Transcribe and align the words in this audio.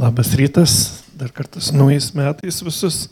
Labas 0.00 0.32
rytas, 0.32 1.02
dar 1.12 1.28
kartą 1.28 1.60
su 1.60 1.76
naujais 1.76 2.06
metais 2.16 2.62
visus. 2.64 3.10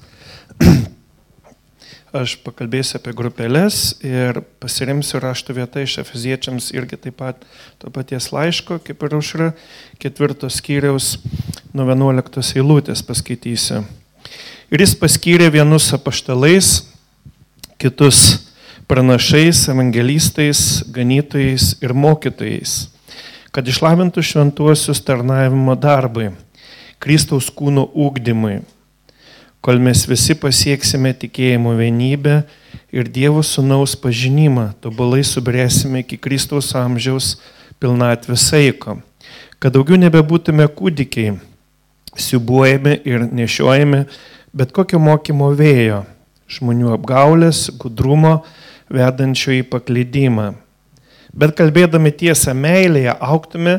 Aš 2.17 2.39
pakalbėsiu 2.41 2.95
apie 2.97 3.13
grupelės 3.13 3.99
ir 4.01 4.39
pasiremsiu 4.57 5.21
rašto 5.21 5.53
vietą 5.53 5.83
iš 5.85 5.99
Efeziečiams 6.01 6.71
irgi 6.73 6.97
taip 6.97 7.19
pat 7.21 7.45
to 7.77 7.93
paties 7.93 8.31
laiško, 8.33 8.79
kaip 8.87 9.05
ir 9.05 9.19
užra, 9.21 9.51
ketvirtos 10.01 10.63
skyriaus 10.63 11.11
nuo 11.77 11.85
11 11.93 12.57
eilutės 12.57 13.05
paskaitysiu. 13.05 13.83
Ir 14.73 14.87
jis 14.87 14.97
paskyrė 14.97 15.53
vienus 15.59 15.93
apaštalais, 15.93 16.73
kitus 17.77 18.49
pranašais, 18.89 19.67
evangelistais, 19.69 20.67
ganytojais 20.89 21.75
ir 21.85 21.93
mokytojais, 21.93 22.81
kad 23.53 23.69
išlavintų 23.69 24.25
šventuosius 24.33 25.05
tarnavimo 25.05 25.77
darbai 25.77 26.33
Kristaus 26.99 27.49
kūno 27.55 27.87
ūkdymui, 27.95 28.61
kol 29.65 29.83
mes 29.83 30.05
visi 30.11 30.37
pasieksime 30.39 31.13
tikėjimo 31.15 31.75
vienybę 31.79 32.41
ir 32.95 33.11
Dievo 33.13 33.43
sunaus 33.47 33.97
pažinimą, 33.99 34.73
tobulai 34.83 35.25
subrėsime 35.27 36.03
iki 36.05 36.19
Kristaus 36.19 36.73
amžiaus 36.79 37.37
pilnatvės 37.79 38.49
saiko, 38.51 38.99
kad 39.59 39.75
daugiau 39.77 39.99
nebebūtume 40.01 40.67
kūdikiai, 40.75 41.37
siubuojami 42.19 42.99
ir 43.07 43.29
nešiojami 43.31 44.05
bet 44.59 44.73
kokio 44.75 45.01
mokymo 45.03 45.51
vėjo, 45.57 46.03
žmonių 46.49 46.93
apgaulės, 46.97 47.69
gudrumo, 47.81 48.41
vedančio 48.93 49.55
į 49.59 49.65
paklydimą. 49.69 50.53
Bet 51.39 51.55
kalbėdami 51.59 52.13
tiesą 52.17 52.55
meilėje, 52.57 53.13
auktume 53.21 53.79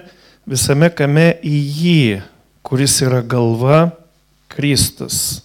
visame 0.49 0.91
kame 0.94 1.33
į 1.44 1.55
jį, 1.80 2.03
kuris 2.63 2.99
yra 3.05 3.22
galva 3.22 3.90
Kristus. 4.48 5.41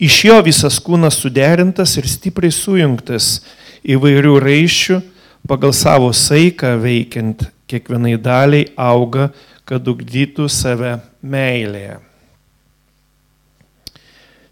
Iš 0.00 0.24
jo 0.24 0.36
visas 0.44 0.78
kūnas 0.80 1.18
suderintas 1.20 1.96
ir 2.00 2.08
stipriai 2.08 2.52
sujungtas 2.54 3.40
įvairių 3.84 4.36
raiščių, 4.40 5.00
pagal 5.48 5.74
savo 5.76 6.10
saiką 6.16 6.76
veikiant 6.80 7.44
kiekvienai 7.70 8.16
daliai 8.20 8.68
auga, 8.80 9.30
kad 9.68 9.86
ugdytų 9.86 10.48
save 10.50 10.96
meilėje. 11.22 11.98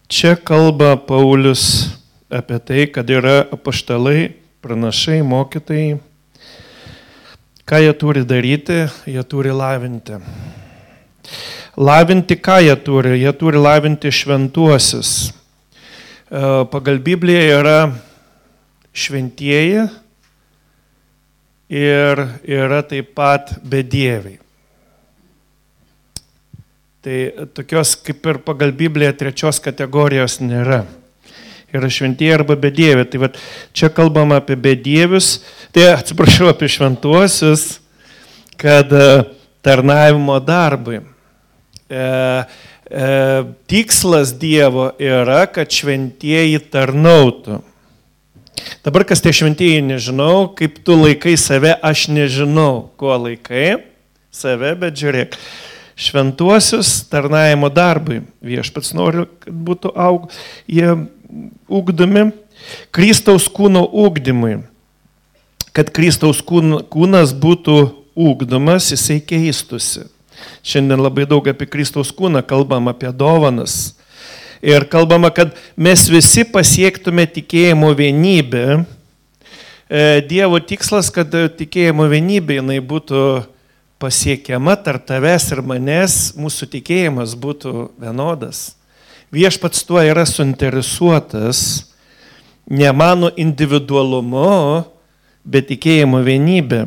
Čia 0.08 0.36
kalba 0.40 0.94
Paulius 0.96 1.64
apie 2.32 2.60
tai, 2.64 2.84
kad 2.92 3.08
yra 3.12 3.42
apaštalai, 3.52 4.30
pranašai, 4.64 5.20
mokytojai. 5.26 5.98
Ką 7.68 7.82
jie 7.84 7.92
turi 8.00 8.24
daryti? 8.24 8.86
Jie 9.04 9.24
turi 9.28 9.52
lavinti. 9.52 10.16
Lavinti 11.78 12.34
ką 12.34 12.58
jie 12.58 12.74
turi? 12.82 13.20
Jie 13.20 13.30
turi 13.38 13.58
lavinti 13.62 14.10
šventuosius. 14.10 15.30
E, 16.26 16.40
pagal 16.72 16.98
Bibliją 16.98 17.42
yra 17.60 17.76
šventieji 18.90 19.84
ir 21.70 22.22
yra 22.42 22.80
taip 22.82 23.12
pat 23.14 23.52
bedieviai. 23.62 24.40
Tai 26.98 27.18
tokios 27.54 27.92
kaip 28.02 28.26
ir 28.26 28.40
pagal 28.42 28.74
Bibliją 28.74 29.12
trečios 29.14 29.60
kategorijos 29.62 30.40
nėra. 30.42 30.80
Yra 31.70 31.90
šventieji 31.94 32.32
arba 32.40 32.56
bedieviai. 32.58 33.06
Tai 33.06 33.20
vat, 33.22 33.38
čia 33.70 33.92
kalbama 33.94 34.40
apie 34.42 34.58
bedievius, 34.58 35.44
tai 35.70 35.86
atsiprašau 35.92 36.50
apie 36.50 36.72
šventuosius, 36.74 37.68
kad 38.58 38.90
e, 38.90 39.06
tarnavimo 39.62 40.40
darbai 40.42 41.04
tikslas 43.68 44.34
Dievo 44.40 44.90
yra, 45.00 45.46
kad 45.52 45.72
šventieji 45.72 46.60
tarnautų. 46.72 47.62
Dabar 48.84 49.04
kas 49.06 49.22
tie 49.22 49.32
šventieji 49.34 49.82
nežinau, 49.86 50.48
kaip 50.58 50.80
tu 50.84 50.96
laikai 50.98 51.36
save, 51.38 51.74
aš 51.84 52.08
nežinau, 52.10 52.90
kuo 52.98 53.14
laikai 53.14 53.84
save, 54.34 54.74
bet 54.80 54.98
žiūrėk. 54.98 55.36
Šventuosius 55.98 57.08
tarnavimo 57.10 57.70
darbui. 57.74 58.20
Viešpats 58.44 58.92
nori, 58.94 59.26
kad 59.42 59.54
būtų 59.66 59.90
aug, 59.98 60.28
jie 60.70 60.92
ugdomi. 61.66 62.28
Kristaus 62.94 63.48
kūno 63.50 63.82
ugdymui. 63.86 64.60
Kad 65.74 65.90
Kristaus 65.94 66.38
kūnas 66.42 67.34
būtų 67.38 67.76
ugdomas, 68.18 68.92
jisai 68.94 69.18
keistusi. 69.22 70.06
Šiandien 70.66 71.00
labai 71.02 71.26
daug 71.28 71.46
apie 71.48 71.68
Kristaus 71.70 72.12
kūną 72.14 72.42
kalbam, 72.46 72.90
apie 72.90 73.10
dovanas. 73.14 73.94
Ir 74.62 74.88
kalbama, 74.90 75.30
kad 75.30 75.54
mes 75.78 76.08
visi 76.10 76.42
pasiektume 76.44 77.28
tikėjimo 77.30 77.92
vienybę. 77.94 78.64
E, 79.88 80.20
Dievo 80.28 80.58
tikslas, 80.58 81.12
kad 81.14 81.30
tikėjimo 81.30 82.08
vienybė 82.10 82.58
jinai 82.58 82.80
būtų 82.82 83.22
pasiekiama 83.98 84.76
tarp 84.82 85.06
tavęs 85.08 85.48
ir 85.54 85.62
manęs, 85.66 86.16
mūsų 86.38 86.68
tikėjimas 86.74 87.34
būtų 87.38 87.88
vienodas. 87.98 88.72
Viešpats 89.34 89.82
tuo 89.84 90.00
yra 90.02 90.24
suinteresuotas 90.26 91.88
ne 92.70 92.92
mano 92.92 93.30
individualumu, 93.36 94.84
bet 95.44 95.68
tikėjimo 95.72 96.20
vienybė. 96.24 96.86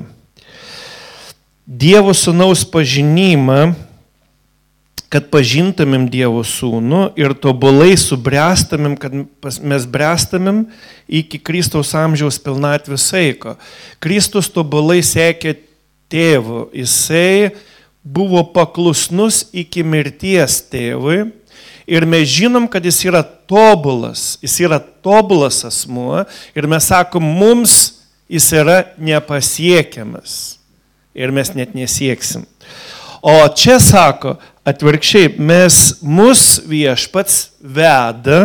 Dievo 1.66 2.14
sunaus 2.18 2.64
pažinimą, 2.66 3.74
kad 5.12 5.28
pažintumėm 5.28 6.08
Dievo 6.10 6.42
sūnų 6.48 7.12
ir 7.20 7.36
tobulai 7.38 7.98
subręstamėm, 8.00 8.96
kad 8.98 9.14
mes 9.60 9.86
bręstamėm 9.86 10.64
iki 11.12 11.38
Kristaus 11.44 11.92
amžiaus 12.00 12.40
pilnatvės 12.42 13.10
saiko. 13.12 13.58
Kristus 14.02 14.48
tobulai 14.50 15.02
sekė 15.04 15.58
tėvu, 16.12 16.70
jisai 16.74 17.52
buvo 18.02 18.42
paklusnus 18.56 19.44
iki 19.52 19.84
mirties 19.84 20.62
tėvui 20.72 21.28
ir 21.86 22.08
mes 22.08 22.26
žinom, 22.32 22.66
kad 22.72 22.88
jis 22.88 23.04
yra 23.06 23.22
tobulas, 23.22 24.40
jis 24.42 24.58
yra 24.64 24.80
tobulas 24.80 25.60
asmuo 25.68 26.24
ir 26.56 26.72
mes 26.72 26.88
sakom, 26.90 27.22
mums 27.22 28.00
jis 28.32 28.50
yra 28.64 28.80
nepasiekiamas 28.98 30.61
ir 31.16 31.32
mes 31.36 31.54
net 31.56 31.76
nesieksim. 31.78 32.46
O 33.22 33.36
čia 33.54 33.78
sako, 33.82 34.38
atvirkščiai, 34.66 35.36
mes 35.38 35.78
mus 36.02 36.62
viešpats 36.66 37.52
veda 37.62 38.42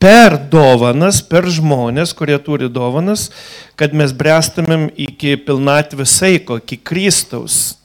per 0.00 0.36
dovanas, 0.52 1.22
per 1.24 1.48
žmonės, 1.48 2.12
kurie 2.16 2.36
turi 2.44 2.68
dovanas, 2.72 3.30
kad 3.76 3.94
mes 3.96 4.12
brestumėm 4.16 4.90
iki 5.00 5.36
pilnatvės 5.46 6.18
saiko, 6.20 6.58
iki 6.60 6.76
Kristaus. 6.80 7.78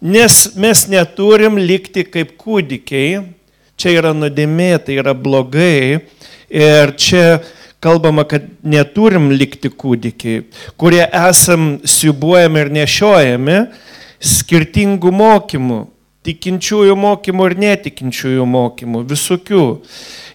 Nes 0.00 0.42
mes 0.56 0.86
neturim 0.88 1.58
likti 1.60 2.06
kaip 2.08 2.34
kūdikiai, 2.40 3.22
čia 3.80 3.96
yra 3.96 4.12
nuodėmė, 4.16 4.74
tai 4.84 4.96
yra 5.00 5.12
blogai 5.16 6.00
ir 6.48 6.92
čia 7.00 7.40
kalbama, 7.80 8.24
kad 8.28 8.44
neturim 8.62 9.30
likti 9.32 9.70
kūdikiai, 9.72 10.44
kurie 10.80 11.02
esam 11.06 11.78
siubuojami 11.88 12.64
ir 12.64 12.72
nešiojami 12.76 13.58
skirtingų 14.20 15.12
mokymų, 15.16 15.80
tikinčiųjų 16.28 16.96
mokymų 17.00 17.48
ir 17.48 17.56
netikinčiųjų 17.64 18.46
mokymų, 18.46 19.04
visokių 19.08 19.64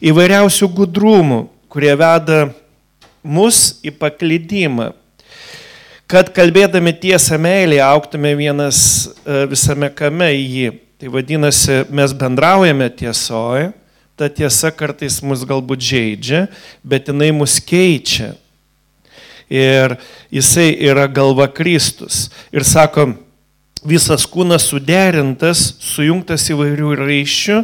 įvairiausių 0.09 0.69
gudrumų, 0.79 1.41
kurie 1.69 1.93
veda 1.99 2.39
mus 3.21 3.77
į 3.85 3.93
paklydimą. 3.99 4.93
Kad 6.09 6.29
kalbėdami 6.33 6.93
tiesą 7.01 7.37
meilį 7.41 7.79
auktume 7.81 8.35
vienas 8.37 8.79
e, 9.25 9.45
visame 9.49 9.89
kame 9.89 10.27
į 10.37 10.43
jį. 10.45 10.67
Tai 11.01 11.09
vadinasi, 11.11 11.79
mes 11.89 12.13
bendraujame 12.15 12.91
tiesoje 12.93 13.71
ta 14.15 14.29
tiesa 14.31 14.71
kartais 14.71 15.19
mus 15.23 15.43
galbūt 15.47 15.83
žaidžia, 15.83 16.45
bet 16.83 17.11
jinai 17.11 17.31
mus 17.35 17.59
keičia. 17.59 18.33
Ir 19.51 19.97
jisai 20.33 20.71
yra 20.87 21.05
galva 21.11 21.45
Kristus. 21.51 22.29
Ir 22.55 22.65
sako, 22.65 23.11
visas 23.85 24.25
kūnas 24.25 24.65
suderintas, 24.71 25.75
sujungtas 25.83 26.47
įvairių 26.49 26.95
raiščių, 27.03 27.59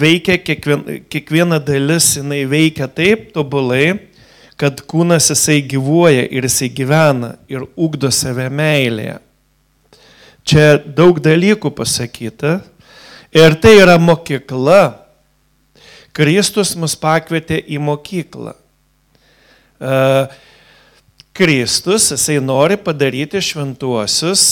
veikia 0.00 0.38
kiekviena, 0.42 0.98
kiekviena 1.10 1.60
dalis, 1.62 2.16
jinai 2.18 2.42
veikia 2.50 2.88
taip 2.90 3.30
tobulai, 3.36 4.10
kad 4.58 4.82
kūnas 4.90 5.30
jisai 5.30 5.60
gyvuoja 5.66 6.26
ir 6.30 6.46
jisai 6.48 6.70
gyvena 6.74 7.34
ir 7.50 7.66
ugdo 7.76 8.10
save 8.14 8.48
meilėje. 8.50 9.20
Čia 10.44 10.66
daug 10.84 11.18
dalykų 11.24 11.70
pasakyta. 11.74 12.58
Ir 13.34 13.56
tai 13.58 13.78
yra 13.80 13.96
mokykla, 13.98 15.03
Kristus 16.14 16.74
mus 16.78 16.94
pakvietė 16.98 17.58
į 17.66 17.80
mokyklą. 17.82 18.54
E, 18.54 19.94
Kristus, 21.34 22.12
jisai 22.14 22.38
nori 22.38 22.78
padaryti 22.78 23.42
šventuosius, 23.42 24.44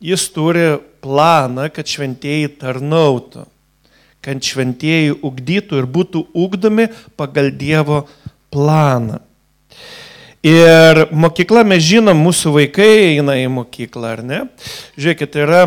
jis 0.00 0.24
turi 0.32 0.78
planą, 1.04 1.68
kad 1.74 1.88
šventieji 1.88 2.48
tarnautų, 2.62 3.44
kad 4.24 4.40
šventieji 4.44 5.18
ugdytų 5.20 5.82
ir 5.82 5.88
būtų 5.88 6.24
ugdomi 6.32 6.88
pagal 7.20 7.52
Dievo 7.52 8.06
planą. 8.52 9.20
Ir 10.40 11.02
mokykla, 11.12 11.66
mes 11.68 11.84
žinom, 11.84 12.16
mūsų 12.16 12.54
vaikai 12.54 12.88
eina 13.10 13.36
į 13.36 13.50
mokyklą, 13.52 14.14
ar 14.16 14.22
ne? 14.24 14.38
Žiūrėkit, 14.96 15.36
yra 15.36 15.66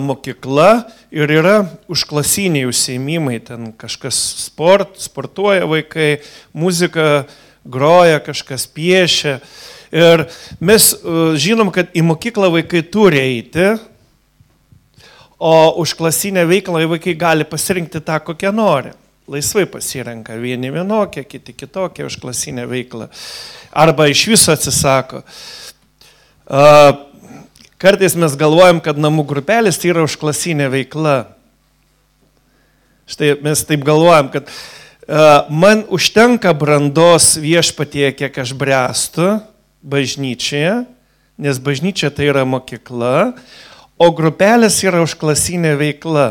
mokykla 0.00 0.84
ir 1.12 1.30
yra 1.32 1.56
užklasiniai 1.88 2.68
užsiemimai, 2.68 3.38
ten 3.40 3.70
kažkas 3.76 4.18
sport, 4.44 4.98
sportuoja 5.00 5.68
vaikai, 5.68 6.18
muzika 6.52 7.24
groja, 7.64 8.20
kažkas 8.20 8.66
piešia. 8.66 9.38
Ir 9.92 10.26
mes 10.60 10.92
e, 10.92 11.16
žinom, 11.36 11.72
kad 11.72 11.92
į 11.92 12.04
mokyklą 12.08 12.48
vaikai 12.54 12.80
turi 12.88 13.20
eiti, 13.20 13.74
o 15.42 15.54
už 15.82 15.96
klasinę 15.98 16.44
veiklą 16.48 16.84
vaikai 16.88 17.16
gali 17.18 17.44
pasirinkti 17.44 18.00
tą, 18.00 18.20
kokią 18.22 18.52
nori. 18.54 18.92
Laisvai 19.28 19.64
pasirenka 19.70 20.34
vieni 20.38 20.70
vienokie, 20.74 21.24
kiti 21.24 21.54
kitokie 21.54 22.06
už 22.06 22.18
klasinę 22.22 22.66
veiklą. 22.70 23.08
Arba 23.72 24.06
iš 24.10 24.26
viso 24.32 24.52
atsisako. 24.54 25.22
Uh, 26.42 27.11
Kartais 27.82 28.14
mes 28.14 28.36
galvojam, 28.38 28.78
kad 28.78 28.94
namų 28.94 29.24
grupelės 29.26 29.80
tai 29.82 29.88
yra 29.90 30.04
užklasinė 30.06 30.68
veikla. 30.70 31.16
Štai 33.10 33.32
mes 33.42 33.64
taip 33.66 33.82
galvojam, 33.82 34.28
kad 34.30 34.46
uh, 34.46 35.48
man 35.50 35.82
užtenka 35.90 36.52
brandos 36.54 37.32
viešpatie, 37.42 38.12
kiek 38.14 38.38
aš 38.38 38.52
brestu 38.54 39.32
bažnyčioje, 39.82 40.76
nes 41.42 41.58
bažnyčia 41.58 42.12
tai 42.14 42.30
yra 42.30 42.46
mokykla, 42.46 43.32
o 43.98 44.10
grupelės 44.14 44.78
yra 44.86 45.02
užklasinė 45.02 45.74
veikla. 45.82 46.28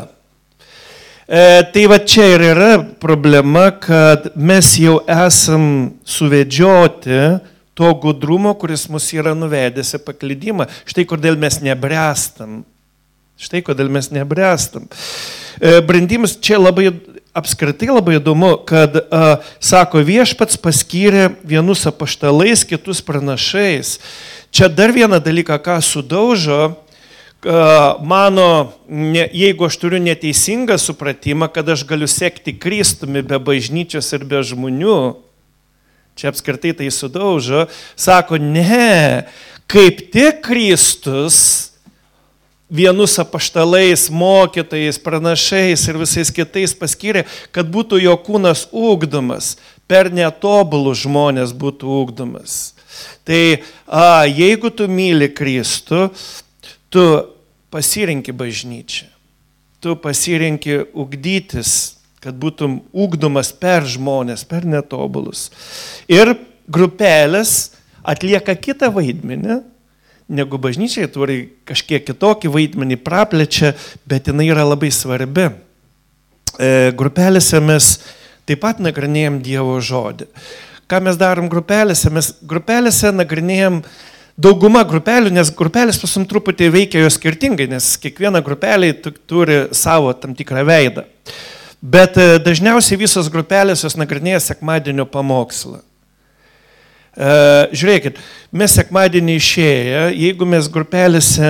E, 1.27 1.43
tai 1.75 1.83
va 1.91 1.99
čia 1.99 2.29
ir 2.31 2.45
yra 2.53 2.71
problema, 3.03 3.73
kad 3.75 4.31
mes 4.39 4.71
jau 4.79 5.01
esam 5.03 5.97
suvedžioti 6.07 7.19
to 7.73 7.93
gudrumo, 8.01 8.53
kuris 8.57 8.87
mus 8.91 9.07
yra 9.15 9.35
nuvedęs 9.37 9.95
į 9.97 10.01
paklydimą. 10.05 10.67
Štai 10.89 11.07
kodėl 11.09 11.39
mes 11.39 11.61
nebrestam. 11.63 12.61
Štai 13.41 13.63
kodėl 13.65 13.89
mes 13.89 14.11
nebrestam. 14.13 14.89
E, 15.57 15.79
Brandimas 15.81 16.35
čia 16.37 16.59
labai 16.61 16.91
apskritai 17.33 17.87
labai 17.89 18.17
įdomu, 18.19 18.53
kad, 18.67 18.97
a, 19.07 19.39
sako, 19.63 20.03
viešpats 20.03 20.59
paskyrė 20.59 21.29
vienus 21.47 21.87
apaštalais, 21.87 22.65
kitus 22.67 22.99
pranašais. 23.05 23.97
Čia 24.51 24.67
dar 24.67 24.91
vieną 24.91 25.21
dalyką, 25.23 25.55
ką 25.63 25.79
sudaužo, 25.79 26.73
mano, 28.03 28.73
ne, 28.87 29.29
jeigu 29.33 29.65
aš 29.65 29.77
turiu 29.81 29.97
neteisingą 29.97 30.77
supratimą, 30.77 31.47
kad 31.49 31.69
aš 31.69 31.85
galiu 31.89 32.07
sekti 32.07 32.53
Kristumi 32.53 33.23
be 33.25 33.39
bažnyčios 33.39 34.13
ir 34.13 34.25
be 34.25 34.43
žmonių, 34.45 35.15
čia 36.15 36.31
apskritai 36.31 36.73
tai 36.77 36.89
sudaužo, 36.93 37.67
sako, 37.95 38.37
ne, 38.37 39.27
kaip 39.71 40.07
tik 40.13 40.41
Kristus 40.45 41.71
vienus 42.71 43.17
apaštalais, 43.19 44.07
mokytojais, 44.09 44.99
pranašais 45.03 45.83
ir 45.91 45.99
visais 45.99 46.31
kitais 46.31 46.73
paskyrė, 46.77 47.25
kad 47.51 47.67
būtų 47.67 47.99
jo 47.99 48.15
kūnas 48.23 48.69
ūkdomas, 48.71 49.57
per 49.91 50.07
netobulus 50.13 51.03
žmonės 51.03 51.51
būtų 51.51 51.91
ūkdomas. 51.99 52.71
Tai 53.27 53.41
a, 53.85 54.23
jeigu 54.23 54.71
tu 54.71 54.87
myli 54.87 55.27
Kristų, 55.35 56.07
tu 56.91 57.03
pasirinki 57.71 58.31
bažnyčią, 58.35 59.09
tu 59.83 59.97
pasirinki 59.99 60.79
ugdytis 60.95 62.00
kad 62.21 62.37
būtum 62.37 62.79
ūkdomas 62.93 63.49
per 63.57 63.87
žmonės, 63.89 64.45
per 64.45 64.65
netobulus. 64.69 65.49
Ir 66.11 66.35
grupelės 66.69 67.73
atlieka 68.05 68.53
kitą 68.57 68.91
vaidmenį, 68.93 69.61
negu 70.31 70.59
bažnyčiai 70.61 71.09
turi 71.11 71.41
kažkiek 71.67 72.05
kitokį 72.07 72.51
vaidmenį, 72.53 72.99
praplečia, 73.03 73.73
bet 74.07 74.29
jinai 74.29 74.47
yra 74.51 74.65
labai 74.69 74.91
svarbi. 74.93 75.49
E, 76.61 76.91
grupelėse 76.97 77.59
mes 77.63 77.95
taip 78.47 78.61
pat 78.63 78.79
nagrinėjom 78.83 79.41
Dievo 79.43 79.79
žodį. 79.81 80.29
Ką 80.91 80.99
mes 81.03 81.17
darom 81.19 81.47
grupelėse? 81.51 82.11
Mes 82.13 82.33
grupelėse 82.47 83.13
nagrinėjom 83.15 83.81
dauguma 84.41 84.83
grupelių, 84.87 85.31
nes 85.33 85.51
grupelės 85.55 85.99
pasim 86.01 86.25
truputį 86.27 86.69
veikia 86.73 87.05
jos 87.05 87.17
skirtingai, 87.19 87.69
nes 87.71 87.93
kiekviena 88.01 88.41
grupelė 88.43 88.93
turi 89.01 89.63
savo 89.75 90.13
tam 90.17 90.35
tikrą 90.37 90.65
veidą. 90.67 91.05
Bet 91.81 92.17
e, 92.21 92.35
dažniausiai 92.37 92.99
visos 93.01 93.29
grupelės 93.33 93.81
jos 93.81 93.97
nagrinėja 93.97 94.39
sekmadienio 94.51 95.07
pamokslą. 95.09 95.79
E, 97.17 97.31
žiūrėkit, 97.73 98.19
mes 98.53 98.75
sekmadienį 98.77 99.37
išėję, 99.39 100.03
jeigu 100.13 100.45
mes 100.45 100.69
grupelėse 100.69 101.49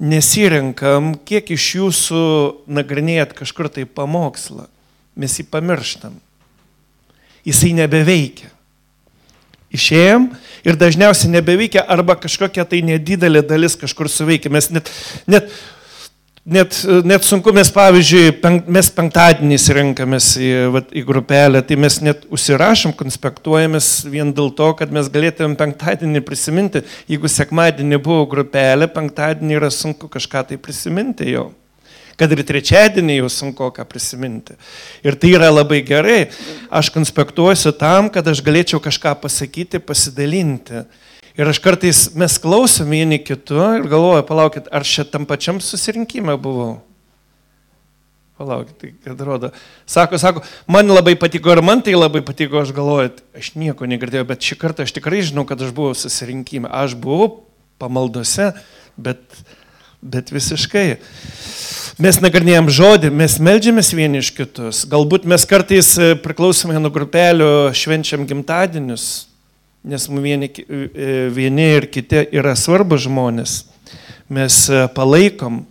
nesirenkam, 0.00 1.16
kiek 1.26 1.50
iš 1.50 1.66
jūsų 1.80 2.22
nagrinėjat 2.70 3.34
kažkur 3.42 3.68
tai 3.74 3.84
pamokslą, 3.84 4.68
mes 5.18 5.34
jį 5.40 5.48
pamirštam. 5.50 6.14
Jisai 7.42 7.74
nebeveikia. 7.74 8.52
Išėjom 9.74 10.30
ir 10.66 10.78
dažniausiai 10.78 11.30
nebeveikia 11.34 11.82
arba 11.90 12.16
kažkokia 12.18 12.64
tai 12.70 12.80
nedidelė 12.86 13.42
dalis 13.46 13.76
kažkur 13.78 14.10
suveikia. 14.10 14.50
Mes 14.50 14.70
net, 14.70 14.90
net 15.30 15.50
Net, 16.50 16.74
net 17.06 17.22
sunku, 17.22 17.52
mes 17.54 17.68
pavyzdžiui, 17.70 18.32
penk, 18.42 18.64
mes 18.74 18.88
penktadienys 18.90 19.68
renkamės 19.70 20.32
į, 20.34 20.48
vat, 20.74 20.88
į 20.90 21.04
grupelę, 21.06 21.60
tai 21.62 21.76
mes 21.78 22.00
net 22.02 22.24
užsirašom, 22.26 22.90
konspektuojamės 22.98 23.90
vien 24.10 24.32
dėl 24.34 24.50
to, 24.58 24.72
kad 24.80 24.90
mes 24.90 25.06
galėtumėm 25.14 25.54
penktadienį 25.60 26.24
prisiminti. 26.26 26.82
Jeigu 27.06 27.30
sekmadienį 27.30 28.00
buvo 28.02 28.24
grupelė, 28.32 28.88
penktadienį 28.90 29.60
yra 29.60 29.70
sunku 29.70 30.10
kažką 30.10 30.42
tai 30.48 30.58
prisiminti 30.58 31.28
jau. 31.30 31.52
Kad 32.18 32.34
ir 32.34 32.42
trečiadienį 32.48 33.20
jau 33.20 33.30
sunku 33.30 33.70
ką 33.76 33.86
prisiminti. 33.86 34.58
Ir 35.06 35.14
tai 35.22 35.30
yra 35.38 35.52
labai 35.54 35.84
gerai. 35.86 36.24
Aš 36.66 36.90
konspektuosiu 36.90 37.70
tam, 37.78 38.10
kad 38.10 38.26
aš 38.26 38.42
galėčiau 38.42 38.82
kažką 38.82 39.14
pasakyti, 39.22 39.78
pasidalinti. 39.78 40.82
Ir 41.40 41.48
aš 41.48 41.56
kartais 41.64 41.98
mes 42.20 42.34
klausom 42.36 42.90
vieni 42.92 43.16
kitų 43.16 43.60
ir 43.78 43.86
galvoju, 43.88 44.24
palaukit, 44.28 44.66
ar 44.68 44.84
šitam 44.84 45.24
pačiam 45.24 45.56
susirinkime 45.64 46.34
buvau. 46.36 46.74
Palaukit, 48.36 48.74
tai 48.76 48.90
kad 49.04 49.22
rodo. 49.24 49.48
Sako, 49.88 50.20
sako, 50.20 50.42
man 50.68 50.92
labai 50.92 51.14
patiko 51.16 51.54
ir 51.54 51.62
man 51.64 51.80
tai 51.84 51.94
labai 51.96 52.20
patiko, 52.24 52.60
aš 52.60 52.74
galvoju, 52.76 53.14
aš 53.40 53.54
nieko 53.56 53.88
negirdėjau, 53.88 54.26
bet 54.28 54.44
šį 54.44 54.58
kartą 54.60 54.84
aš 54.84 54.92
tikrai 54.98 55.22
žinau, 55.30 55.46
kad 55.48 55.64
aš 55.64 55.72
buvau 55.76 55.96
susirinkime. 55.96 56.68
Aš 56.68 56.98
buvau 57.00 57.30
pamaldose, 57.80 58.50
bet, 59.00 59.24
bet 60.04 60.34
visiškai. 60.36 60.84
Mes 62.04 62.20
nagrinėjom 62.20 62.68
žodį, 62.72 63.14
mes 63.16 63.38
melžiamės 63.40 63.94
vieni 63.96 64.20
iš 64.20 64.34
kitus. 64.36 64.84
Galbūt 64.92 65.24
mes 65.28 65.48
kartais 65.48 65.94
e, 65.96 66.12
priklausomai 66.20 66.76
nuo 66.80 66.92
grupelių 66.92 67.50
švenčiam 67.76 68.28
gimtadienius, 68.28 69.29
nes 69.84 70.06
vieni, 70.08 70.50
e, 70.50 71.28
vieni 71.32 71.66
ir 71.76 71.88
kiti 71.92 72.26
yra 72.36 72.54
svarbus 72.56 73.06
žmonės, 73.06 73.60
mes 74.28 74.62
e, 74.68 74.86
palaikom. 74.94 75.62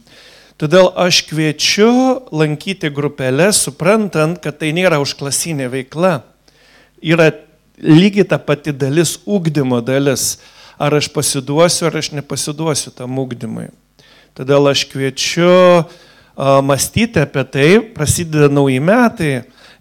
Todėl 0.60 0.90
aš 1.00 1.22
kviečiu 1.30 1.92
lankyti 2.36 2.90
grupelę, 2.92 3.52
suprantant, 3.56 4.42
kad 4.44 4.60
tai 4.60 4.74
nėra 4.76 5.00
užklasinė 5.00 5.70
veikla. 5.72 6.18
Yra 7.00 7.30
lygiai 7.80 8.28
ta 8.28 8.42
pati 8.44 8.74
dalis, 8.76 9.16
ūkdymo 9.24 9.80
dalis. 9.86 10.40
Ar 10.80 10.96
aš 10.96 11.08
pasiduosiu, 11.12 11.88
ar 11.88 11.98
aš 12.00 12.12
nepasiduosiu 12.16 12.92
tam 12.96 13.18
ūkdymui. 13.20 13.70
Todėl 14.36 14.70
aš 14.72 14.86
kviečiu 14.92 15.84
mąstyti 16.40 17.20
apie 17.20 17.44
tai, 17.52 17.70
prasideda 17.96 18.48
nauji 18.52 18.80
metai 18.84 19.32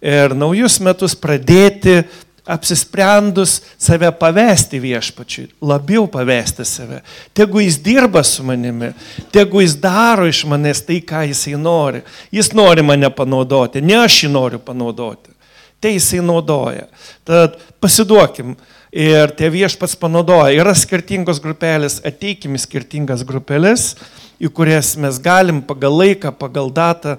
ir 0.02 0.35
naujus 0.35 0.78
metus 0.82 1.14
pradėti 1.18 2.00
apsisprendus 2.48 3.58
save 3.78 4.08
pavesti 4.18 4.80
viešpačiui, 4.80 5.50
labiau 5.60 6.06
pavesti 6.08 6.64
save. 6.64 7.02
Tegu 7.36 7.60
jis 7.60 7.76
dirba 7.84 8.22
su 8.24 8.44
manimi, 8.46 8.92
tegu 9.32 9.60
jis 9.60 9.76
daro 9.82 10.26
iš 10.28 10.44
manęs 10.48 10.80
tai, 10.86 11.02
ką 11.04 11.26
jisai 11.28 11.58
nori. 11.60 12.00
Jis 12.32 12.54
nori 12.56 12.84
mane 12.86 13.10
panaudoti, 13.12 13.84
ne 13.84 13.98
aš 14.00 14.22
jį 14.24 14.32
noriu 14.32 14.62
panaudoti. 14.64 15.34
Tai 15.78 15.92
jisai 15.94 16.22
naudoja. 16.24 16.88
Tad 17.28 17.60
pasiduokim. 17.82 18.56
Ir 18.88 19.30
tie 19.36 19.50
viešpats 19.52 19.98
panaudoja. 20.00 20.56
Yra 20.56 20.72
skirtingos 20.74 21.42
grupelės, 21.44 21.98
ateikim 22.08 22.56
į 22.56 22.62
skirtingas 22.64 23.20
grupelės, 23.28 23.92
į 24.40 24.48
kurias 24.56 24.94
mes 24.96 25.20
galim 25.20 25.60
pagal 25.62 26.00
laiką, 26.00 26.32
pagal 26.40 26.72
datą 26.72 27.18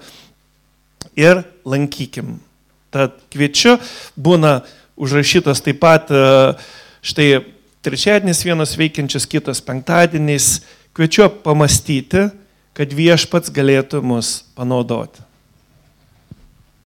ir 1.14 1.44
lankykim. 1.64 2.40
Tad 2.90 3.20
kviečiu, 3.30 3.78
būna 4.18 4.64
užrašytas 5.00 5.64
taip 5.64 5.80
pat 5.82 6.12
e, 6.12 6.20
štai 7.06 7.30
trečiadienis 7.86 8.44
vienas 8.44 8.76
veikiančias, 8.80 9.28
kitas 9.30 9.64
penktadienis, 9.64 10.60
kviečiu 10.96 11.30
pamastyti, 11.44 12.28
kad 12.76 12.94
viešpats 12.96 13.52
galėtų 13.56 14.04
mus 14.04 14.40
panaudoti. 14.56 15.29